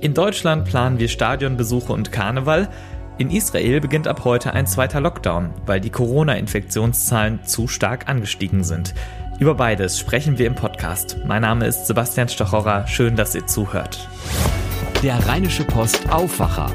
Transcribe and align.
In 0.00 0.14
Deutschland 0.14 0.64
planen 0.64 1.00
wir 1.00 1.08
Stadionbesuche 1.08 1.92
und 1.92 2.12
Karneval. 2.12 2.68
In 3.18 3.32
Israel 3.32 3.80
beginnt 3.80 4.06
ab 4.06 4.24
heute 4.24 4.54
ein 4.54 4.64
zweiter 4.64 5.00
Lockdown, 5.00 5.52
weil 5.66 5.80
die 5.80 5.90
Corona-Infektionszahlen 5.90 7.44
zu 7.44 7.66
stark 7.66 8.08
angestiegen 8.08 8.62
sind. 8.62 8.94
Über 9.40 9.56
beides 9.56 9.98
sprechen 9.98 10.38
wir 10.38 10.46
im 10.46 10.54
Podcast. 10.54 11.16
Mein 11.26 11.42
Name 11.42 11.66
ist 11.66 11.88
Sebastian 11.88 12.28
Stochorer. 12.28 12.86
Schön, 12.86 13.16
dass 13.16 13.34
ihr 13.34 13.48
zuhört. 13.48 14.08
Der 15.02 15.26
Rheinische 15.26 15.64
Post 15.64 16.08
Aufwacher. 16.10 16.70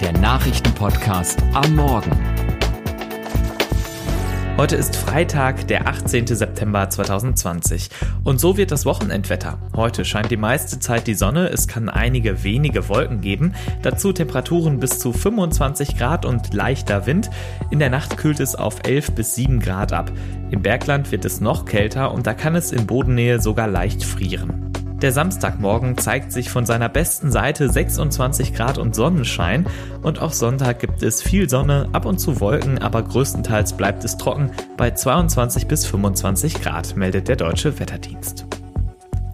Der 0.00 0.12
Nachrichtenpodcast 0.12 1.42
am 1.54 1.74
Morgen. 1.74 2.33
Heute 4.56 4.76
ist 4.76 4.94
Freitag, 4.94 5.66
der 5.66 5.88
18. 5.88 6.28
September 6.28 6.88
2020. 6.88 7.88
Und 8.22 8.38
so 8.38 8.56
wird 8.56 8.70
das 8.70 8.86
Wochenendwetter. 8.86 9.58
Heute 9.74 10.04
scheint 10.04 10.30
die 10.30 10.36
meiste 10.36 10.78
Zeit 10.78 11.08
die 11.08 11.14
Sonne, 11.14 11.48
es 11.48 11.66
kann 11.66 11.88
einige 11.88 12.44
wenige 12.44 12.88
Wolken 12.88 13.20
geben, 13.20 13.54
dazu 13.82 14.12
Temperaturen 14.12 14.78
bis 14.78 15.00
zu 15.00 15.12
25 15.12 15.98
Grad 15.98 16.24
und 16.24 16.54
leichter 16.54 17.04
Wind. 17.04 17.30
In 17.72 17.80
der 17.80 17.90
Nacht 17.90 18.16
kühlt 18.16 18.38
es 18.38 18.54
auf 18.54 18.78
11 18.84 19.16
bis 19.16 19.34
7 19.34 19.58
Grad 19.58 19.92
ab. 19.92 20.12
Im 20.52 20.62
Bergland 20.62 21.10
wird 21.10 21.24
es 21.24 21.40
noch 21.40 21.64
kälter 21.64 22.12
und 22.12 22.28
da 22.28 22.32
kann 22.32 22.54
es 22.54 22.70
in 22.70 22.86
Bodennähe 22.86 23.40
sogar 23.40 23.66
leicht 23.66 24.04
frieren. 24.04 24.73
Der 25.02 25.12
Samstagmorgen 25.12 25.98
zeigt 25.98 26.32
sich 26.32 26.48
von 26.48 26.64
seiner 26.64 26.88
besten 26.88 27.30
Seite 27.30 27.68
26 27.68 28.54
Grad 28.54 28.78
und 28.78 28.94
Sonnenschein 28.94 29.66
und 30.02 30.20
auch 30.20 30.32
Sonntag 30.32 30.78
gibt 30.78 31.02
es 31.02 31.22
viel 31.22 31.50
Sonne, 31.50 31.88
ab 31.92 32.06
und 32.06 32.18
zu 32.18 32.40
Wolken, 32.40 32.78
aber 32.78 33.02
größtenteils 33.02 33.74
bleibt 33.74 34.04
es 34.04 34.16
trocken 34.16 34.52
bei 34.76 34.92
22 34.92 35.66
bis 35.66 35.84
25 35.84 36.62
Grad, 36.62 36.96
meldet 36.96 37.28
der 37.28 37.36
Deutsche 37.36 37.78
Wetterdienst. 37.78 38.46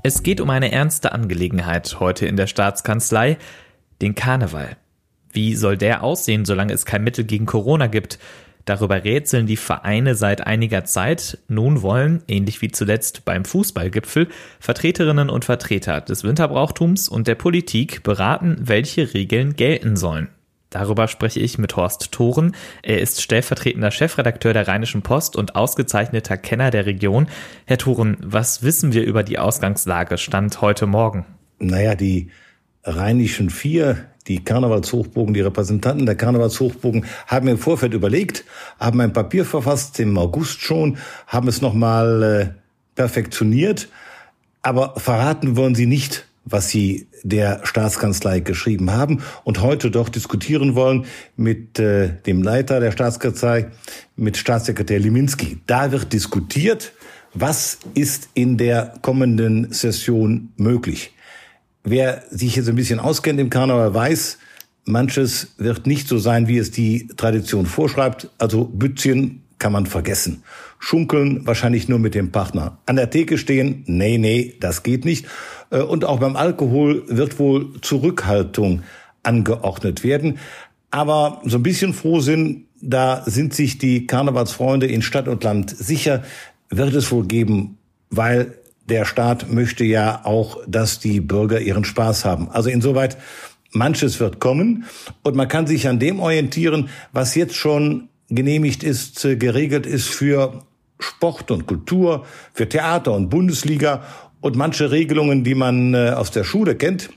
Es 0.02 0.23
geht 0.23 0.41
um 0.41 0.48
eine 0.48 0.73
ernste 0.73 1.12
Angelegenheit 1.12 2.00
heute 2.00 2.27
in 2.27 2.36
der 2.36 2.47
Staatskanzlei, 2.47 3.36
den 4.00 4.14
Karneval. 4.14 4.77
Wie 5.33 5.55
soll 5.55 5.77
der 5.77 6.02
aussehen, 6.02 6.47
solange 6.47 6.72
es 6.72 6.86
kein 6.86 7.05
Mittel 7.05 7.24
gegen 7.24 7.47
Corona 7.47 7.86
gibt? 7.86 8.19
Darüber 8.71 9.03
rätseln 9.03 9.49
die 9.49 9.57
Vereine 9.57 10.15
seit 10.15 10.47
einiger 10.47 10.85
Zeit. 10.85 11.39
Nun 11.49 11.83
wollen, 11.83 12.23
ähnlich 12.29 12.63
wie 12.63 12.71
zuletzt 12.71 13.25
beim 13.25 13.45
Fußballgipfel, 13.45 14.29
Vertreterinnen 14.61 15.29
und 15.29 15.45
Vertreter 15.45 16.01
des 16.01 16.23
Winterbrauchtums 16.23 17.09
und 17.09 17.27
der 17.27 17.35
Politik 17.35 18.05
beraten, 18.05 18.59
welche 18.61 19.13
Regeln 19.13 19.57
gelten 19.57 19.97
sollen. 19.97 20.29
Darüber 20.71 21.09
spreche 21.09 21.41
ich 21.41 21.59
mit 21.59 21.75
Horst 21.75 22.13
Thoren. 22.13 22.55
Er 22.85 23.01
ist 23.01 23.21
stellvertretender 23.21 23.91
Chefredakteur 23.91 24.53
der 24.53 24.69
Rheinischen 24.69 25.03
Post 25.03 25.35
und 25.35 25.57
ausgezeichneter 25.57 26.37
Kenner 26.37 26.71
der 26.71 26.87
Region. 26.87 27.27
Herr 27.67 27.79
Thoren, 27.79 28.19
was 28.21 28.63
wissen 28.63 28.93
wir 28.93 29.03
über 29.03 29.25
die 29.25 29.41
Ausgangslage 29.41 30.17
Stand 30.17 30.61
heute 30.61 30.87
Morgen? 30.87 31.27
Naja, 31.59 31.97
die 31.97 32.31
Rheinischen 32.85 33.51
Vier, 33.51 34.07
die 34.31 34.45
Karnevalshochbogen, 34.45 35.34
die 35.34 35.41
Repräsentanten 35.41 36.06
der 36.06 36.14
Karnevalshochbogen 36.14 37.05
haben 37.27 37.48
im 37.48 37.59
Vorfeld 37.59 37.95
überlegt, 37.95 38.45
haben 38.78 39.00
ein 39.00 39.12
Papier 39.12 39.45
verfasst 39.45 39.98
im 39.98 40.17
August 40.17 40.61
schon, 40.61 40.98
haben 41.27 41.48
es 41.48 41.61
nochmal 41.61 42.23
äh, 42.23 42.48
perfektioniert, 42.95 43.89
aber 44.62 44.95
verraten 44.98 45.56
wollen 45.56 45.75
sie 45.75 45.86
nicht, 45.86 46.27
was 46.45 46.69
sie 46.69 47.08
der 47.25 47.61
Staatskanzlei 47.64 48.39
geschrieben 48.39 48.92
haben 48.92 49.20
und 49.42 49.61
heute 49.62 49.91
doch 49.91 50.08
diskutieren 50.08 50.77
wollen 50.77 51.06
mit 51.36 51.81
äh, 51.81 52.11
dem 52.25 52.45
Leiter 52.45 52.78
der 52.78 52.92
Staatskanzlei, 52.92 53.73
mit 54.14 54.36
Staatssekretär 54.36 55.01
Liminski. 55.01 55.58
Da 55.67 55.91
wird 55.91 56.12
diskutiert, 56.12 56.92
was 57.34 57.78
ist 57.95 58.28
in 58.34 58.56
der 58.58 58.95
kommenden 59.03 59.73
Session 59.73 60.53
möglich. 60.56 61.12
Wer 61.83 62.23
sich 62.31 62.56
jetzt 62.56 62.69
ein 62.69 62.75
bisschen 62.75 63.00
auskennt 63.00 63.41
im 63.41 63.50
Karneval 63.50 63.95
weiß, 63.95 64.39
manches 64.84 65.55
wird 65.56 65.86
nicht 65.86 66.09
so 66.09 66.19
sein, 66.19 66.47
wie 66.48 66.59
es 66.59 66.70
die 66.70 67.09
Tradition 67.17 67.67
vorschreibt. 67.67 68.30
Also 68.39 68.64
Bützchen 68.64 69.42
kann 69.58 69.73
man 69.73 69.86
vergessen. 69.86 70.42
Schunkeln 70.79 71.46
wahrscheinlich 71.46 71.89
nur 71.89 71.98
mit 71.98 72.14
dem 72.14 72.33
Partner. 72.33 72.79
An 72.86 72.96
der 72.96 73.11
Theke 73.11 73.39
stehen, 73.39 73.85
nee, 73.86 74.18
nee, 74.18 74.57
das 74.61 74.83
geht 74.83 75.05
nicht. 75.05 75.27
Äh, 75.70 75.83
und 75.83 76.05
auch 76.05 76.18
beim 76.18 76.36
Alkohol 76.36 77.05
wird 77.08 77.39
wohl 77.39 77.80
Zurückhaltung 77.80 78.83
angeordnet 79.23 80.02
werden. 80.02 80.39
Aber 80.91 81.41
so 81.45 81.58
ein 81.58 81.62
bisschen 81.62 81.95
Frohsinn, 81.95 82.67
da 82.80 83.23
sind 83.27 83.55
sich 83.55 83.79
die 83.79 84.07
Karnevalsfreunde 84.07 84.86
in 84.86 85.02
Stadt 85.02 85.29
und 85.29 85.45
Land 85.45 85.70
sicher, 85.70 86.23
wird 86.70 86.95
es 86.95 87.12
wohl 87.12 87.27
geben, 87.27 87.79
weil 88.08 88.55
der 88.89 89.05
Staat 89.05 89.51
möchte 89.51 89.85
ja 89.85 90.24
auch, 90.24 90.58
dass 90.67 90.98
die 90.98 91.20
Bürger 91.20 91.61
ihren 91.61 91.85
Spaß 91.85 92.24
haben. 92.24 92.51
Also 92.51 92.70
insoweit, 92.70 93.17
manches 93.73 94.20
wird 94.20 94.41
kommen 94.41 94.85
und 95.23 95.36
man 95.36 95.48
kann 95.48 95.67
sich 95.67 95.89
an 95.89 95.98
dem 95.98 96.20
orientieren, 96.20 96.89
was 97.13 97.35
jetzt 97.35 97.55
schon 97.55 98.08
genehmigt 98.29 98.83
ist, 98.83 99.24
äh, 99.24 99.36
geregelt 99.36 99.86
ist 99.86 100.08
für 100.08 100.64
Sport 100.98 101.51
und 101.51 101.67
Kultur, 101.67 102.27
für 102.52 102.68
Theater 102.68 103.13
und 103.13 103.29
Bundesliga 103.29 104.02
und 104.41 104.57
manche 104.57 104.91
Regelungen, 104.91 105.45
die 105.45 105.55
man 105.55 105.95
äh, 105.95 106.11
aus 106.11 106.30
der 106.30 106.45
Schule 106.45 106.74
kennt, 106.74 107.11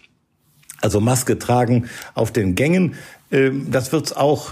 also 0.82 1.00
Maske 1.00 1.40
tragen 1.40 1.90
auf 2.14 2.32
den 2.32 2.56
Gängen, 2.56 2.96
äh, 3.30 3.52
das 3.70 3.92
wird 3.92 4.08
es 4.08 4.14
auch 4.16 4.52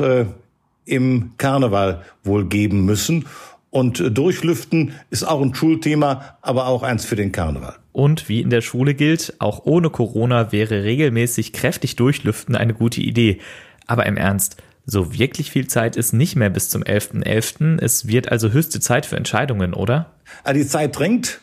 im 0.86 1.32
Karneval 1.38 2.04
wohl 2.24 2.46
geben 2.46 2.86
müssen. 2.86 3.26
Und 3.72 4.18
Durchlüften 4.18 4.94
ist 5.10 5.24
auch 5.24 5.42
ein 5.42 5.56
Schulthema, 5.56 6.38
aber 6.42 6.68
auch 6.68 6.84
eins 6.84 7.06
für 7.06 7.16
den 7.16 7.32
Karneval. 7.32 7.76
Und 7.94 8.28
wie 8.28 8.42
in 8.42 8.50
der 8.50 8.62
Schule 8.62 8.94
gilt, 8.94 9.34
auch 9.40 9.66
ohne 9.66 9.90
Corona 9.90 10.52
wäre 10.52 10.84
regelmäßig 10.84 11.54
kräftig 11.54 11.96
Durchlüften 11.96 12.56
eine 12.56 12.74
gute 12.74 13.02
Idee. 13.02 13.40
Aber 13.88 14.06
im 14.06 14.18
Ernst, 14.18 14.58
so 14.86 15.18
wirklich 15.18 15.52
viel 15.52 15.68
Zeit 15.68 15.96
ist 15.96 16.12
nicht 16.12 16.36
mehr 16.36 16.50
bis 16.50 16.70
zum 16.70 16.84
11.11. 16.84 17.24
.11. 17.24 17.82
Es 17.82 18.08
wird 18.08 18.30
also 18.30 18.52
höchste 18.52 18.82
Zeit 18.82 19.06
für 19.06 19.16
Entscheidungen, 19.16 19.74
oder? 19.74 20.12
Ah, 20.44 20.52
die 20.54 20.68
Zeit 20.68 20.98
drängt. 20.98 21.40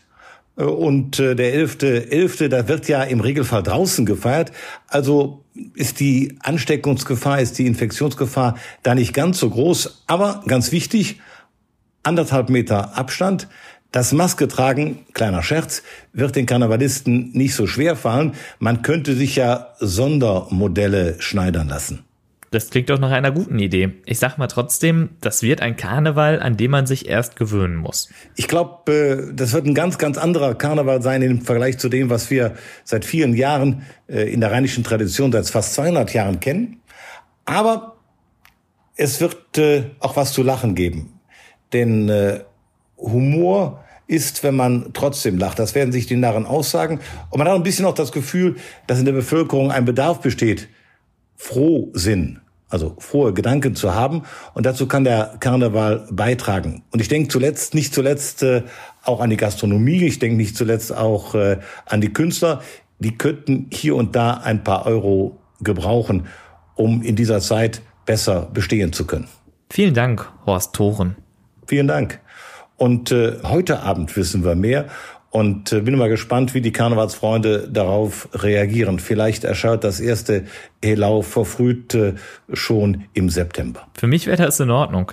Und 0.55 1.21
äh, 1.21 1.35
der 1.35 1.55
11.11., 1.55 2.11
.11., 2.11 2.49
da 2.49 2.69
wird 2.69 2.89
ja 2.89 3.05
im 3.05 3.21
Regelfall 3.21 3.63
draußen 3.63 4.05
gefeiert. 4.05 4.53
Also 4.89 5.45
ist 5.75 6.01
die 6.01 6.37
Ansteckungsgefahr, 6.41 7.41
ist 7.41 7.59
die 7.59 7.67
Infektionsgefahr 7.67 8.59
da 8.83 8.95
nicht 8.95 9.15
ganz 9.15 9.39
so 9.39 9.49
groß. 9.49 10.03
Aber 10.07 10.43
ganz 10.47 10.73
wichtig, 10.73 11.21
anderthalb 12.09 12.49
Meter 12.49 12.97
Abstand. 12.97 13.49
Das 13.93 14.13
Maske 14.13 14.49
tragen, 14.49 15.07
kleiner 15.13 15.43
Scherz, 15.43 15.83
wird 16.13 16.37
den 16.37 16.47
Karnevalisten 16.47 17.33
nicht 17.33 17.55
so 17.55 17.67
schwer 17.67 17.97
fallen. 17.97 18.33
Man 18.59 18.83
könnte 18.83 19.15
sich 19.15 19.37
ja 19.37 19.75
Sondermodelle 19.79 21.17
schneidern 21.21 21.69
lassen. 21.69 22.05
Das 22.51 22.71
klingt 22.71 22.89
doch 22.89 22.99
nach 22.99 23.11
einer 23.11 23.31
guten 23.31 23.59
Idee. 23.59 23.93
Ich 24.07 24.19
sag 24.19 24.39
mal 24.39 24.47
trotzdem, 24.47 25.11
das 25.21 25.43
wird 25.43 25.61
ein 25.61 25.77
Karneval, 25.77 26.41
an 26.41 26.57
dem 26.57 26.71
man 26.71 26.87
sich 26.87 27.07
erst 27.07 27.37
gewöhnen 27.37 27.77
muss. 27.77 28.09
Ich 28.37 28.49
glaube, 28.49 28.91
äh, 29.31 29.35
das 29.35 29.53
wird 29.53 29.67
ein 29.67 29.75
ganz, 29.75 29.99
ganz 29.99 30.17
anderer 30.17 30.55
Karneval 30.55 31.03
sein 31.03 31.21
im 31.21 31.43
Vergleich 31.43 31.77
zu 31.77 31.91
dem, 31.91 32.09
was 32.09 32.31
wir 32.31 32.55
seit 32.85 33.05
vielen 33.05 33.35
Jahren 33.35 33.83
äh, 34.07 34.33
in 34.33 34.41
der 34.41 34.51
rheinischen 34.51 34.83
Tradition 34.83 35.31
seit 35.31 35.47
fast 35.49 35.75
200 35.75 36.15
Jahren 36.15 36.41
kennen. 36.41 36.81
Aber 37.45 37.97
es 38.97 39.21
wird 39.21 39.59
äh, 39.59 39.85
auch 40.01 40.17
was 40.17 40.33
zu 40.33 40.43
lachen 40.43 40.75
geben. 40.75 41.18
Denn 41.73 42.09
äh, 42.09 42.41
Humor 42.97 43.85
ist, 44.09 44.43
wenn 44.43 44.57
man 44.57 44.91
trotzdem 44.95 45.39
lacht. 45.39 45.59
Das 45.59 45.75
werden 45.75 45.93
sich 45.93 46.07
die 46.07 46.17
Narren 46.17 46.47
aussagen. 46.47 47.01
Und 47.31 47.39
man 47.39 47.47
hat 47.47 47.55
ein 47.55 47.63
bisschen 47.63 47.85
auch 47.85 47.95
das 47.95 48.11
Gefühl, 48.11 48.57
dass 48.87 48.99
in 48.99 49.05
der 49.05 49.13
Bevölkerung 49.13 49.71
ein 49.71 49.85
Bedarf 49.85 50.21
besteht, 50.21 50.69
Frohsinn, 51.37 52.41
also 52.71 52.97
frohe 52.99 53.35
Gedanken 53.35 53.77
zu 53.77 53.95
haben. 53.95 54.23
Und 54.55 54.67
dazu 54.67 54.89
kann 54.89 55.05
der 55.05 55.37
Karneval 55.41 56.07
beitragen. 56.11 56.83
Und 56.91 57.01
ich 57.01 57.09
denke 57.09 57.29
zuletzt, 57.29 57.75
nicht 57.75 57.95
zuletzt 57.95 58.43
äh, 58.43 58.63
auch 59.05 59.21
an 59.21 59.31
die 59.31 59.37
Gastronomie, 59.37 60.05
ich 60.05 60.19
denke 60.19 60.37
nicht 60.37 60.57
zuletzt 60.57 60.93
auch 60.97 61.35
äh, 61.35 61.59
an 61.87 62.01
die 62.01 62.13
Künstler. 62.13 62.63
Die 62.99 63.17
könnten 63.17 63.69
hier 63.71 63.95
und 63.95 64.17
da 64.17 64.35
ein 64.35 64.65
paar 64.65 64.87
Euro 64.87 65.39
gebrauchen, 65.61 66.27
um 66.75 67.03
in 67.03 67.15
dieser 67.15 67.41
Zeit 67.41 67.83
besser 68.07 68.49
bestehen 68.53 68.93
zu 68.93 69.07
können. 69.07 69.29
Vielen 69.71 69.95
Dank, 69.95 70.33
Horst 70.47 70.75
Thoren. 70.75 71.17
Vielen 71.69 71.87
Dank. 71.87 72.19
Und 72.77 73.13
äh, 73.13 73.35
heute 73.45 73.81
Abend 73.81 74.17
wissen 74.17 74.43
wir 74.43 74.55
mehr. 74.55 74.87
Und 75.31 75.73
äh, 75.73 75.83
bin 75.83 75.99
mal 75.99 76.09
gespannt, 76.09 76.55
wie 76.55 76.63
die 76.63 76.73
Karnevalsfreunde 76.73 77.69
darauf 77.71 78.31
reagieren. 78.33 78.99
Vielleicht 78.99 79.45
erscheint 79.45 79.85
das 79.85 80.01
erste 80.01 80.47
Helau 80.83 81.21
verfrüht 81.21 81.95
äh, 81.95 82.15
schon 82.51 83.05
im 83.13 83.29
September. 83.29 83.87
Für 83.93 84.07
mich 84.07 84.27
wäre 84.27 84.43
das 84.43 84.59
in 84.59 84.71
Ordnung. 84.71 85.13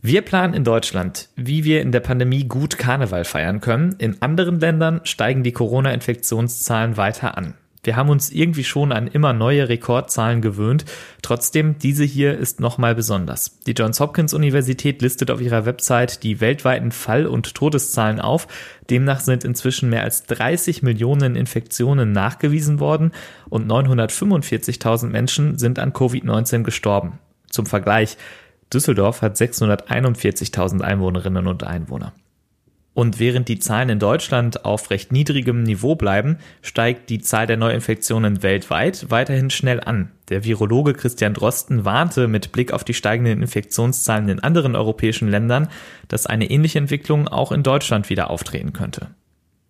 Wir 0.00 0.22
planen 0.22 0.54
in 0.54 0.64
Deutschland, 0.64 1.28
wie 1.36 1.64
wir 1.64 1.82
in 1.82 1.92
der 1.92 2.00
Pandemie 2.00 2.44
gut 2.44 2.78
Karneval 2.78 3.24
feiern 3.24 3.60
können. 3.60 3.94
In 3.98 4.22
anderen 4.22 4.60
Ländern 4.60 5.02
steigen 5.04 5.42
die 5.42 5.52
Corona-Infektionszahlen 5.52 6.96
weiter 6.96 7.36
an. 7.36 7.54
Wir 7.84 7.96
haben 7.96 8.08
uns 8.08 8.30
irgendwie 8.30 8.64
schon 8.64 8.92
an 8.92 9.06
immer 9.06 9.32
neue 9.32 9.68
Rekordzahlen 9.68 10.40
gewöhnt. 10.40 10.84
Trotzdem, 11.22 11.78
diese 11.78 12.04
hier 12.04 12.36
ist 12.36 12.58
nochmal 12.58 12.94
besonders. 12.94 13.60
Die 13.66 13.72
Johns 13.72 14.00
Hopkins 14.00 14.34
Universität 14.34 15.02
listet 15.02 15.30
auf 15.30 15.40
ihrer 15.40 15.66
Website 15.66 16.22
die 16.22 16.40
weltweiten 16.40 16.90
Fall- 16.90 17.26
und 17.26 17.54
Todeszahlen 17.54 18.20
auf. 18.20 18.48
Demnach 18.90 19.20
sind 19.20 19.44
inzwischen 19.44 19.90
mehr 19.90 20.02
als 20.02 20.24
30 20.24 20.82
Millionen 20.82 21.36
Infektionen 21.36 22.12
nachgewiesen 22.12 22.80
worden 22.80 23.12
und 23.48 23.70
945.000 23.70 25.08
Menschen 25.08 25.58
sind 25.58 25.78
an 25.78 25.92
Covid-19 25.92 26.62
gestorben. 26.62 27.18
Zum 27.50 27.66
Vergleich, 27.66 28.16
Düsseldorf 28.72 29.22
hat 29.22 29.36
641.000 29.36 30.80
Einwohnerinnen 30.80 31.46
und 31.46 31.62
Einwohner. 31.62 32.12
Und 32.94 33.18
während 33.18 33.48
die 33.48 33.58
Zahlen 33.58 33.88
in 33.88 33.98
Deutschland 33.98 34.64
auf 34.64 34.90
recht 34.90 35.10
niedrigem 35.10 35.64
Niveau 35.64 35.96
bleiben, 35.96 36.38
steigt 36.62 37.10
die 37.10 37.20
Zahl 37.20 37.48
der 37.48 37.56
Neuinfektionen 37.56 38.44
weltweit 38.44 39.10
weiterhin 39.10 39.50
schnell 39.50 39.80
an. 39.80 40.12
Der 40.28 40.44
Virologe 40.44 40.94
Christian 40.94 41.34
Drosten 41.34 41.84
warnte 41.84 42.28
mit 42.28 42.52
Blick 42.52 42.72
auf 42.72 42.84
die 42.84 42.94
steigenden 42.94 43.42
Infektionszahlen 43.42 44.28
in 44.28 44.40
anderen 44.40 44.76
europäischen 44.76 45.28
Ländern, 45.28 45.68
dass 46.06 46.26
eine 46.26 46.48
ähnliche 46.50 46.78
Entwicklung 46.78 47.26
auch 47.26 47.50
in 47.50 47.64
Deutschland 47.64 48.10
wieder 48.10 48.30
auftreten 48.30 48.72
könnte. 48.72 49.08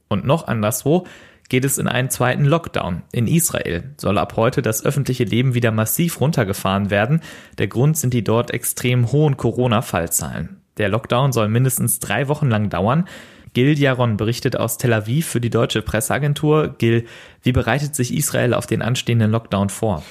Und 0.08 0.26
noch 0.26 0.46
anderswo 0.46 1.06
geht 1.48 1.64
es 1.64 1.78
in 1.78 1.88
einen 1.88 2.10
zweiten 2.10 2.44
Lockdown. 2.44 3.02
In 3.10 3.26
Israel 3.26 3.94
soll 3.96 4.18
ab 4.18 4.36
heute 4.36 4.60
das 4.60 4.84
öffentliche 4.84 5.24
Leben 5.24 5.54
wieder 5.54 5.70
massiv 5.70 6.20
runtergefahren 6.20 6.90
werden. 6.90 7.20
Der 7.56 7.68
Grund 7.68 7.96
sind 7.96 8.12
die 8.12 8.24
dort 8.24 8.50
extrem 8.50 9.12
hohen 9.12 9.38
Corona-Fallzahlen. 9.38 10.60
Der 10.78 10.88
Lockdown 10.88 11.32
soll 11.32 11.48
mindestens 11.48 11.98
drei 11.98 12.28
Wochen 12.28 12.50
lang 12.50 12.70
dauern. 12.70 13.06
Gil 13.52 13.78
Jaron 13.78 14.16
berichtet 14.16 14.56
aus 14.56 14.78
Tel 14.78 14.92
Aviv 14.92 15.28
für 15.28 15.40
die 15.40 15.50
deutsche 15.50 15.80
Presseagentur. 15.80 16.74
Gil, 16.78 17.06
wie 17.42 17.52
bereitet 17.52 17.94
sich 17.94 18.12
Israel 18.12 18.52
auf 18.52 18.66
den 18.66 18.82
anstehenden 18.82 19.30
Lockdown 19.30 19.68
vor? 19.68 20.02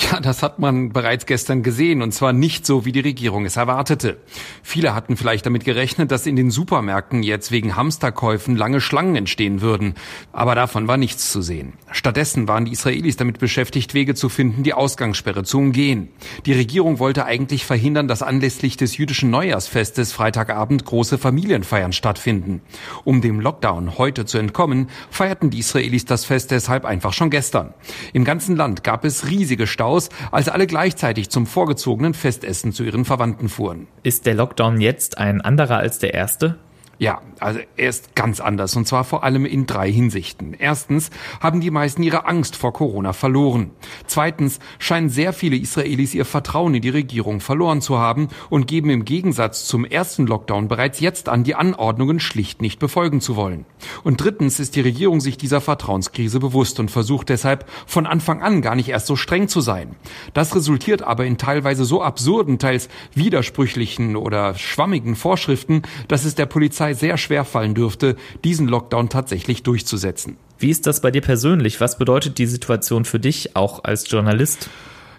Ja, 0.00 0.20
das 0.20 0.44
hat 0.44 0.60
man 0.60 0.92
bereits 0.92 1.26
gestern 1.26 1.64
gesehen 1.64 2.02
und 2.02 2.12
zwar 2.12 2.32
nicht 2.32 2.64
so, 2.64 2.84
wie 2.84 2.92
die 2.92 3.00
Regierung 3.00 3.44
es 3.44 3.56
erwartete. 3.56 4.18
Viele 4.62 4.94
hatten 4.94 5.16
vielleicht 5.16 5.44
damit 5.44 5.64
gerechnet, 5.64 6.12
dass 6.12 6.26
in 6.26 6.36
den 6.36 6.52
Supermärkten 6.52 7.24
jetzt 7.24 7.50
wegen 7.50 7.74
Hamsterkäufen 7.74 8.54
lange 8.54 8.80
Schlangen 8.80 9.16
entstehen 9.16 9.60
würden. 9.60 9.94
Aber 10.30 10.54
davon 10.54 10.86
war 10.86 10.98
nichts 10.98 11.32
zu 11.32 11.42
sehen. 11.42 11.72
Stattdessen 11.90 12.46
waren 12.46 12.64
die 12.64 12.72
Israelis 12.72 13.16
damit 13.16 13.40
beschäftigt, 13.40 13.92
Wege 13.92 14.14
zu 14.14 14.28
finden, 14.28 14.62
die 14.62 14.72
Ausgangssperre 14.72 15.42
zu 15.42 15.58
umgehen. 15.58 16.10
Die 16.46 16.52
Regierung 16.52 17.00
wollte 17.00 17.24
eigentlich 17.24 17.66
verhindern, 17.66 18.06
dass 18.06 18.22
anlässlich 18.22 18.76
des 18.76 18.98
jüdischen 18.98 19.30
Neujahrsfestes 19.30 20.12
Freitagabend 20.12 20.84
große 20.84 21.18
Familienfeiern 21.18 21.92
stattfinden. 21.92 22.62
Um 23.02 23.20
dem 23.20 23.40
Lockdown 23.40 23.98
heute 23.98 24.26
zu 24.26 24.38
entkommen, 24.38 24.90
feierten 25.10 25.50
die 25.50 25.58
Israelis 25.58 26.04
das 26.04 26.24
Fest 26.24 26.52
deshalb 26.52 26.84
einfach 26.84 27.12
schon 27.12 27.30
gestern. 27.30 27.74
Im 28.12 28.24
ganzen 28.24 28.54
Land 28.54 28.84
gab 28.84 29.04
es 29.04 29.28
riesige 29.28 29.66
Stau 29.66 29.87
Staus, 29.88 30.10
als 30.30 30.50
alle 30.50 30.66
gleichzeitig 30.66 31.30
zum 31.30 31.46
vorgezogenen 31.46 32.12
Festessen 32.12 32.72
zu 32.72 32.84
ihren 32.84 33.06
Verwandten 33.06 33.48
fuhren. 33.48 33.86
Ist 34.02 34.26
der 34.26 34.34
Lockdown 34.34 34.80
jetzt 34.82 35.16
ein 35.16 35.40
anderer 35.40 35.78
als 35.78 35.98
der 35.98 36.12
erste? 36.12 36.58
Ja, 37.00 37.22
also 37.38 37.60
er 37.76 37.88
ist 37.88 38.16
ganz 38.16 38.40
anders 38.40 38.74
und 38.74 38.88
zwar 38.88 39.04
vor 39.04 39.22
allem 39.22 39.46
in 39.46 39.66
drei 39.66 39.90
Hinsichten. 39.90 40.52
Erstens 40.58 41.10
haben 41.40 41.60
die 41.60 41.70
meisten 41.70 42.02
ihre 42.02 42.26
Angst 42.26 42.56
vor 42.56 42.72
Corona 42.72 43.12
verloren. 43.12 43.70
Zweitens 44.08 44.58
scheinen 44.80 45.08
sehr 45.08 45.32
viele 45.32 45.54
Israelis 45.56 46.12
ihr 46.12 46.24
Vertrauen 46.24 46.74
in 46.74 46.82
die 46.82 46.88
Regierung 46.88 47.38
verloren 47.38 47.80
zu 47.80 47.98
haben 47.98 48.28
und 48.50 48.66
geben 48.66 48.90
im 48.90 49.04
Gegensatz 49.04 49.64
zum 49.66 49.84
ersten 49.84 50.26
Lockdown 50.26 50.66
bereits 50.66 50.98
jetzt 50.98 51.28
an, 51.28 51.44
die 51.44 51.54
Anordnungen 51.54 52.18
schlicht 52.18 52.62
nicht 52.62 52.80
befolgen 52.80 53.20
zu 53.20 53.36
wollen. 53.36 53.64
Und 54.02 54.20
drittens 54.20 54.58
ist 54.58 54.74
die 54.74 54.80
Regierung 54.80 55.20
sich 55.20 55.38
dieser 55.38 55.60
Vertrauenskrise 55.60 56.40
bewusst 56.40 56.80
und 56.80 56.90
versucht 56.90 57.28
deshalb 57.28 57.64
von 57.86 58.06
Anfang 58.06 58.42
an 58.42 58.60
gar 58.60 58.74
nicht 58.74 58.88
erst 58.88 59.06
so 59.06 59.14
streng 59.14 59.46
zu 59.46 59.60
sein. 59.60 59.94
Das 60.34 60.56
resultiert 60.56 61.02
aber 61.02 61.26
in 61.26 61.38
teilweise 61.38 61.84
so 61.84 62.02
absurden, 62.02 62.58
teils 62.58 62.88
widersprüchlichen 63.14 64.16
oder 64.16 64.54
schwammigen 64.54 65.14
Vorschriften, 65.14 65.82
dass 66.08 66.24
es 66.24 66.34
der 66.34 66.46
Polizei 66.46 66.87
Polizei 66.88 66.94
sehr 66.94 67.18
schwer 67.18 67.44
fallen 67.44 67.74
dürfte, 67.74 68.16
diesen 68.44 68.68
Lockdown 68.68 69.08
tatsächlich 69.08 69.62
durchzusetzen. 69.62 70.36
Wie 70.58 70.70
ist 70.70 70.86
das 70.86 71.00
bei 71.00 71.10
dir 71.10 71.20
persönlich? 71.20 71.80
Was 71.80 71.98
bedeutet 71.98 72.38
die 72.38 72.46
Situation 72.46 73.04
für 73.04 73.20
dich 73.20 73.56
auch 73.56 73.84
als 73.84 74.10
Journalist? 74.10 74.70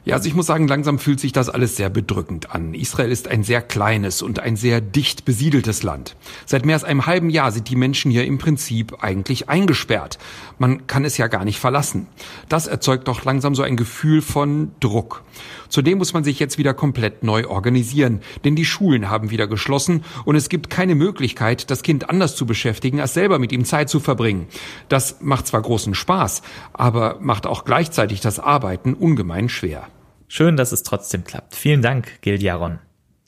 Ja, 0.05 0.15
also 0.15 0.27
ich 0.27 0.35
muss 0.35 0.45
sagen, 0.45 0.67
langsam 0.67 0.97
fühlt 0.97 1.19
sich 1.19 1.33
das 1.33 1.49
alles 1.49 1.75
sehr 1.75 1.89
bedrückend 1.89 2.55
an. 2.55 2.73
Israel 2.73 3.11
ist 3.11 3.27
ein 3.27 3.43
sehr 3.43 3.61
kleines 3.61 4.21
und 4.21 4.39
ein 4.39 4.55
sehr 4.55 4.79
dicht 4.81 5.25
besiedeltes 5.25 5.83
Land. 5.83 6.15
Seit 6.45 6.65
mehr 6.65 6.75
als 6.75 6.85
einem 6.85 7.05
halben 7.05 7.29
Jahr 7.29 7.51
sind 7.51 7.69
die 7.69 7.75
Menschen 7.75 8.09
hier 8.09 8.25
im 8.25 8.37
Prinzip 8.37 9.03
eigentlich 9.03 9.49
eingesperrt. 9.49 10.17
Man 10.57 10.87
kann 10.87 11.03
es 11.03 11.17
ja 11.17 11.27
gar 11.27 11.43
nicht 11.43 11.59
verlassen. 11.59 12.07
Das 12.47 12.67
erzeugt 12.67 13.07
doch 13.07 13.25
langsam 13.25 13.55
so 13.55 13.61
ein 13.61 13.75
Gefühl 13.75 14.21
von 14.21 14.71
Druck. 14.79 15.23
Zudem 15.67 15.99
muss 15.99 16.13
man 16.13 16.23
sich 16.23 16.39
jetzt 16.39 16.57
wieder 16.57 16.73
komplett 16.73 17.23
neu 17.23 17.47
organisieren, 17.47 18.21
denn 18.43 18.55
die 18.55 18.65
Schulen 18.65 19.09
haben 19.09 19.29
wieder 19.29 19.47
geschlossen 19.47 20.03
und 20.25 20.35
es 20.35 20.49
gibt 20.49 20.69
keine 20.69 20.95
Möglichkeit, 20.95 21.69
das 21.69 21.83
Kind 21.83 22.09
anders 22.09 22.35
zu 22.35 22.45
beschäftigen, 22.45 22.99
als 22.99 23.13
selber 23.13 23.37
mit 23.37 23.51
ihm 23.51 23.65
Zeit 23.65 23.89
zu 23.89 23.99
verbringen. 23.99 24.47
Das 24.87 25.17
macht 25.21 25.45
zwar 25.45 25.61
großen 25.61 25.93
Spaß, 25.93 26.41
aber 26.73 27.17
macht 27.21 27.45
auch 27.45 27.65
gleichzeitig 27.65 28.21
das 28.21 28.39
Arbeiten 28.39 28.95
ungemein 28.95 29.49
schwer. 29.49 29.87
Schön, 30.31 30.57
dass 30.57 30.71
es 30.71 30.83
trotzdem 30.83 31.23
klappt. 31.23 31.55
Vielen 31.55 31.81
Dank, 31.81 32.21
Gil 32.21 32.41
Jaron. 32.41 32.77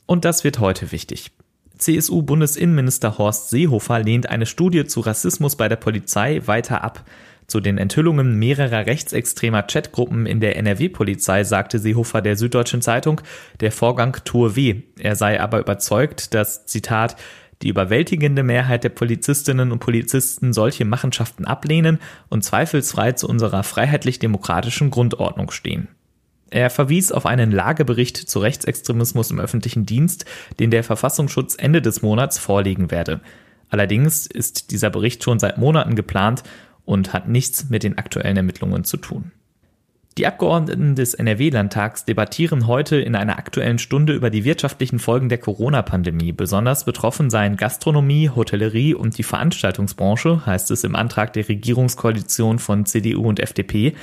Und 0.06 0.24
das 0.24 0.44
wird 0.44 0.60
heute 0.60 0.92
wichtig. 0.92 1.32
CSU-Bundesinnenminister 1.76 3.18
Horst 3.18 3.50
Seehofer 3.50 3.98
lehnt 3.98 4.28
eine 4.28 4.46
Studie 4.46 4.84
zu 4.84 5.00
Rassismus 5.00 5.56
bei 5.56 5.68
der 5.68 5.76
Polizei 5.76 6.40
weiter 6.46 6.84
ab. 6.84 7.04
Zu 7.48 7.58
den 7.58 7.76
Enthüllungen 7.76 8.38
mehrerer 8.38 8.86
rechtsextremer 8.86 9.64
Chatgruppen 9.64 10.26
in 10.26 10.38
der 10.38 10.56
NRW-Polizei 10.56 11.42
sagte 11.42 11.80
Seehofer 11.80 12.22
der 12.22 12.36
Süddeutschen 12.36 12.82
Zeitung, 12.82 13.20
der 13.58 13.72
Vorgang 13.72 14.16
tue 14.24 14.54
weh. 14.54 14.82
Er 14.96 15.16
sei 15.16 15.40
aber 15.40 15.58
überzeugt, 15.58 16.34
dass, 16.34 16.66
Zitat, 16.66 17.16
die 17.62 17.68
überwältigende 17.68 18.44
Mehrheit 18.44 18.84
der 18.84 18.90
Polizistinnen 18.90 19.72
und 19.72 19.80
Polizisten 19.80 20.52
solche 20.52 20.84
Machenschaften 20.84 21.46
ablehnen 21.46 21.98
und 22.28 22.44
zweifelsfrei 22.44 23.12
zu 23.12 23.28
unserer 23.28 23.64
freiheitlich-demokratischen 23.64 24.90
Grundordnung 24.90 25.50
stehen. 25.50 25.88
Er 26.52 26.68
verwies 26.68 27.12
auf 27.12 27.24
einen 27.24 27.50
Lagebericht 27.50 28.18
zu 28.18 28.38
Rechtsextremismus 28.38 29.30
im 29.30 29.40
öffentlichen 29.40 29.86
Dienst, 29.86 30.26
den 30.60 30.70
der 30.70 30.84
Verfassungsschutz 30.84 31.56
Ende 31.58 31.80
des 31.80 32.02
Monats 32.02 32.38
vorlegen 32.38 32.90
werde. 32.90 33.22
Allerdings 33.70 34.26
ist 34.26 34.70
dieser 34.70 34.90
Bericht 34.90 35.24
schon 35.24 35.38
seit 35.38 35.56
Monaten 35.56 35.94
geplant 35.94 36.42
und 36.84 37.14
hat 37.14 37.26
nichts 37.26 37.70
mit 37.70 37.84
den 37.84 37.96
aktuellen 37.96 38.36
Ermittlungen 38.36 38.84
zu 38.84 38.98
tun. 38.98 39.32
Die 40.18 40.26
Abgeordneten 40.26 40.94
des 40.94 41.14
NRW-Landtags 41.14 42.04
debattieren 42.04 42.66
heute 42.66 42.96
in 42.96 43.16
einer 43.16 43.38
aktuellen 43.38 43.78
Stunde 43.78 44.12
über 44.12 44.28
die 44.28 44.44
wirtschaftlichen 44.44 44.98
Folgen 44.98 45.30
der 45.30 45.38
Corona-Pandemie. 45.38 46.32
Besonders 46.32 46.84
betroffen 46.84 47.30
seien 47.30 47.56
Gastronomie, 47.56 48.28
Hotellerie 48.28 48.92
und 48.92 49.16
die 49.16 49.22
Veranstaltungsbranche, 49.22 50.44
heißt 50.44 50.70
es 50.70 50.84
im 50.84 50.96
Antrag 50.96 51.32
der 51.32 51.48
Regierungskoalition 51.48 52.58
von 52.58 52.84
CDU 52.84 53.26
und 53.26 53.40
FDP. 53.40 53.94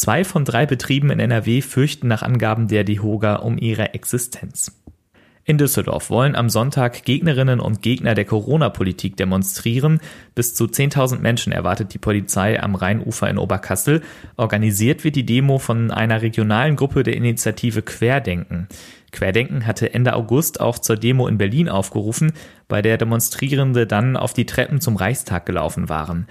Zwei 0.00 0.24
von 0.24 0.46
drei 0.46 0.64
Betrieben 0.64 1.10
in 1.10 1.20
NRW 1.20 1.60
fürchten 1.60 2.08
nach 2.08 2.22
Angaben 2.22 2.68
der 2.68 2.84
DEHOGA 2.84 3.34
um 3.34 3.58
ihre 3.58 3.92
Existenz. 3.92 4.80
In 5.44 5.58
Düsseldorf 5.58 6.08
wollen 6.08 6.36
am 6.36 6.48
Sonntag 6.48 7.04
Gegnerinnen 7.04 7.60
und 7.60 7.82
Gegner 7.82 8.14
der 8.14 8.24
Corona-Politik 8.24 9.18
demonstrieren. 9.18 10.00
Bis 10.34 10.54
zu 10.54 10.64
10.000 10.64 11.18
Menschen 11.18 11.52
erwartet 11.52 11.92
die 11.92 11.98
Polizei 11.98 12.58
am 12.58 12.76
Rheinufer 12.76 13.28
in 13.28 13.36
Oberkassel. 13.36 14.00
Organisiert 14.38 15.04
wird 15.04 15.16
die 15.16 15.26
Demo 15.26 15.58
von 15.58 15.90
einer 15.90 16.22
regionalen 16.22 16.76
Gruppe 16.76 17.02
der 17.02 17.14
Initiative 17.14 17.82
Querdenken. 17.82 18.68
Querdenken 19.12 19.66
hatte 19.66 19.92
Ende 19.92 20.14
August 20.14 20.60
auch 20.60 20.78
zur 20.78 20.96
Demo 20.96 21.26
in 21.26 21.36
Berlin 21.36 21.68
aufgerufen, 21.68 22.32
bei 22.68 22.80
der 22.80 22.96
Demonstrierende 22.96 23.86
dann 23.86 24.16
auf 24.16 24.32
die 24.32 24.46
Treppen 24.46 24.80
zum 24.80 24.96
Reichstag 24.96 25.44
gelaufen 25.44 25.90
waren. 25.90 26.26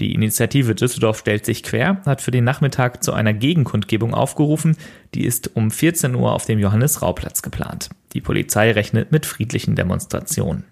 Die 0.00 0.14
Initiative 0.14 0.74
Düsseldorf 0.74 1.18
stellt 1.18 1.44
sich 1.44 1.62
quer 1.62 2.00
hat 2.06 2.22
für 2.22 2.30
den 2.30 2.44
Nachmittag 2.44 3.04
zu 3.04 3.12
einer 3.12 3.34
Gegenkundgebung 3.34 4.14
aufgerufen. 4.14 4.78
Die 5.14 5.26
ist 5.26 5.54
um 5.54 5.70
14 5.70 6.14
Uhr 6.14 6.32
auf 6.32 6.46
dem 6.46 6.58
Johannes-Rau-Platz 6.58 7.42
geplant. 7.42 7.90
Die 8.14 8.22
Polizei 8.22 8.72
rechnet 8.72 9.12
mit 9.12 9.26
friedlichen 9.26 9.76
Demonstrationen. 9.76 10.64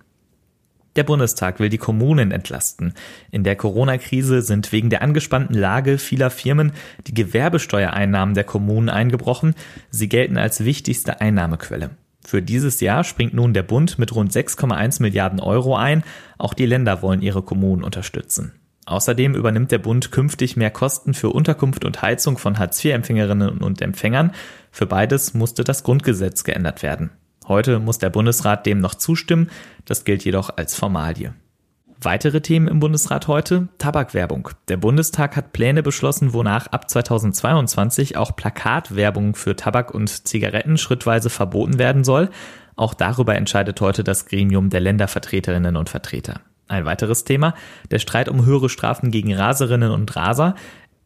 Der 0.97 1.05
Bundestag 1.05 1.61
will 1.61 1.69
die 1.69 1.79
Kommunen 1.79 2.33
entlasten. 2.33 2.95
In 3.31 3.45
der 3.45 3.55
Corona-Krise 3.55 4.41
sind 4.41 4.73
wegen 4.73 4.89
der 4.89 5.03
angespannten 5.03 5.55
Lage 5.55 5.99
vieler 5.99 6.31
Firmen 6.31 6.73
die 7.07 7.15
Gewerbesteuereinnahmen 7.15 8.35
der 8.35 8.45
Kommunen 8.45 8.89
eingebrochen. 8.89 9.55
Sie 9.91 10.09
gelten 10.09 10.39
als 10.39 10.65
wichtigste 10.65 11.21
Einnahmequelle. 11.21 11.91
Für 12.25 12.41
dieses 12.41 12.81
Jahr 12.81 13.05
springt 13.05 13.35
nun 13.35 13.53
der 13.53 13.63
Bund 13.63 13.99
mit 13.99 14.15
rund 14.15 14.33
6,1 14.33 15.03
Milliarden 15.03 15.39
Euro 15.39 15.77
ein. 15.77 16.03
Auch 16.39 16.55
die 16.55 16.67
Länder 16.67 17.03
wollen 17.03 17.23
ihre 17.23 17.43
Kommunen 17.43 17.85
unterstützen. 17.85 18.58
Außerdem 18.89 19.35
übernimmt 19.35 19.71
der 19.71 19.79
Bund 19.79 20.13
künftig 20.13 20.57
mehr 20.57 20.71
Kosten 20.71 21.13
für 21.13 21.29
Unterkunft 21.29 21.85
und 21.85 22.01
Heizung 22.01 22.39
von 22.39 22.59
Hartz-IV-Empfängerinnen 22.59 23.59
und 23.59 23.83
Empfängern. 23.83 24.33
Für 24.71 24.87
beides 24.87 25.35
musste 25.35 25.63
das 25.63 25.83
Grundgesetz 25.83 26.43
geändert 26.43 26.83
werden. 26.83 27.11
Heute 27.47 27.81
muss 27.81 27.99
der 27.99 28.09
Bundesrat 28.09 28.65
dem 28.65 28.81
noch 28.81 28.95
zustimmen, 28.95 29.51
das 29.85 30.05
gilt 30.05 30.25
jedoch 30.25 30.57
als 30.57 30.75
Formalie. 30.75 31.35
Weitere 32.01 32.41
Themen 32.41 32.67
im 32.67 32.81
Bundesrat 32.81 33.29
heute? 33.29 33.69
Tabakwerbung. 33.77 34.49
Der 34.69 34.79
Bundestag 34.79 35.37
hat 35.37 35.53
Pläne 35.53 35.83
beschlossen, 35.83 36.33
wonach 36.33 36.69
ab 36.69 36.89
2022 36.89 38.17
auch 38.17 38.37
Plakatwerbung 38.37 39.35
für 39.35 39.55
Tabak 39.55 39.93
und 39.93 40.27
Zigaretten 40.27 40.79
schrittweise 40.79 41.29
verboten 41.29 41.79
werden 41.79 42.05
soll. 42.05 42.31
Auch 42.75 42.95
darüber 42.95 43.35
entscheidet 43.35 43.83
heute 43.83 44.03
das 44.03 44.25
Gremium 44.25 44.71
der 44.71 44.81
Ländervertreterinnen 44.81 45.77
und 45.77 45.91
Vertreter. 45.91 46.41
Ein 46.69 46.85
weiteres 46.85 47.25
Thema, 47.25 47.55
der 47.91 47.99
Streit 47.99 48.29
um 48.29 48.45
höhere 48.45 48.69
Strafen 48.69 49.11
gegen 49.11 49.35
Raserinnen 49.35 49.91
und 49.91 50.15
Raser. 50.15 50.55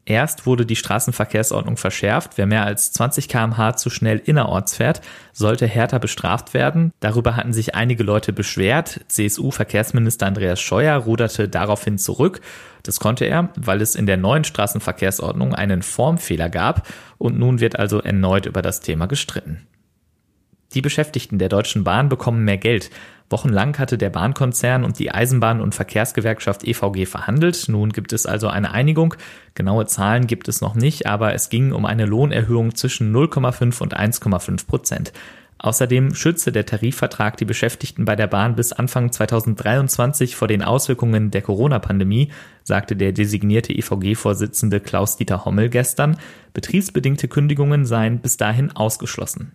Erst 0.05 0.47
wurde 0.47 0.67
die 0.67 0.75
Straßenverkehrsordnung 0.75 1.77
verschärft. 1.77 2.33
Wer 2.37 2.47
mehr 2.47 2.65
als 2.65 2.91
20 2.93 3.29
kmh 3.29 3.77
zu 3.77 3.89
schnell 3.89 4.19
innerorts 4.19 4.75
fährt, 4.77 5.01
sollte 5.33 5.69
härter 5.69 6.01
bestraft 6.01 6.55
werden. 6.55 6.93
Darüber 6.99 7.37
hatten 7.37 7.53
sich 7.53 7.77
einige 7.77 8.03
Leute 8.03 8.33
beschwert. 8.33 9.01
CSU-Verkehrsminister 9.07 10.27
Andreas 10.27 10.61
Scheuer 10.61 10.97
ruderte 10.97 11.49
daraufhin 11.49 11.99
zurück. 11.99 12.41
Das 12.83 12.99
konnte 12.99 13.27
er, 13.27 13.51
weil 13.57 13.81
es 13.81 13.95
in 13.95 14.07
der 14.07 14.17
neuen 14.17 14.43
Straßenverkehrsordnung 14.43 15.55
einen 15.55 15.83
Formfehler 15.83 16.49
gab 16.49 16.89
und 17.19 17.39
nun 17.39 17.61
wird 17.61 17.79
also 17.79 18.01
erneut 18.01 18.47
über 18.47 18.61
das 18.61 18.81
Thema 18.81 19.07
gestritten. 19.07 19.69
Die 20.75 20.81
Beschäftigten 20.81 21.39
der 21.39 21.49
Deutschen 21.49 21.85
Bahn 21.85 22.09
bekommen 22.09 22.45
mehr 22.45 22.59
Geld. 22.59 22.91
Wochenlang 23.33 23.79
hatte 23.79 23.99
der 23.99 24.11
Bahnkonzern 24.11 24.85
und 24.85 24.99
die 24.99 25.13
Eisenbahn- 25.13 25.61
und 25.61 25.75
Verkehrsgewerkschaft 25.75 26.63
EVG 26.63 27.07
verhandelt. 27.07 27.65
Nun 27.69 27.91
gibt 27.91 28.13
es 28.13 28.27
also 28.27 28.49
eine 28.49 28.71
Einigung. 28.71 29.15
Genaue 29.55 29.87
Zahlen 29.87 30.27
gibt 30.29 30.47
es 30.47 30.61
noch 30.61 30.75
nicht, 30.75 31.07
aber 31.07 31.35
es 31.35 31.49
ging 31.49 31.73
um 31.73 31.85
eine 31.85 32.07
Lohnerhöhung 32.07 32.75
zwischen 32.75 33.13
0,5 33.13 33.83
und 33.83 33.99
1,5 33.99 34.67
Prozent. 34.67 35.13
Außerdem 35.59 36.15
schütze 36.15 36.51
der 36.51 36.67
Tarifvertrag 36.67 37.37
die 37.37 37.45
Beschäftigten 37.45 38.05
bei 38.05 38.17
der 38.17 38.27
Bahn 38.27 38.57
bis 38.57 38.73
Anfang 38.73 39.13
2023 39.13 40.35
vor 40.35 40.49
den 40.49 40.63
Auswirkungen 40.63 41.31
der 41.31 41.43
Corona-Pandemie, 41.43 42.33
sagte 42.65 42.97
der 42.97 43.13
designierte 43.13 43.73
EVG-Vorsitzende 43.73 44.81
Klaus-Dieter 44.81 45.45
Hommel 45.45 45.69
gestern. 45.69 46.17
Betriebsbedingte 46.53 47.29
Kündigungen 47.29 47.87
seien 47.87 48.19
bis 48.19 48.37
dahin 48.37 48.73
ausgeschlossen. 48.73 49.53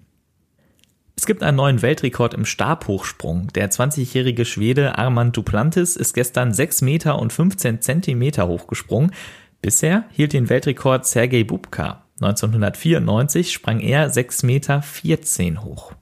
Es 1.20 1.26
gibt 1.26 1.42
einen 1.42 1.58
neuen 1.58 1.82
Weltrekord 1.82 2.36
im 2.36 2.46
Stabhochsprung. 2.46 3.48
Der 3.56 3.72
20-jährige 3.72 4.46
Schwede 4.46 5.00
Armand 5.00 5.36
Duplantis 5.36 5.96
ist 5.96 6.14
gestern 6.14 6.54
6 6.54 6.84
Meter 6.84 7.18
und 7.18 7.34
15 7.34 7.82
Zentimeter 7.82 8.48
hochgesprungen. 8.48 9.12
Bisher 9.60 10.06
hielt 10.12 10.34
den 10.34 10.48
Weltrekord 10.48 11.08
Sergei 11.08 11.44
Bubka. 11.44 12.04
1994 12.22 13.52
sprang 13.52 13.80
er 13.80 14.12
6 14.12 14.44
Meter 14.44 14.84
14 14.84 15.64
hoch. 15.64 15.94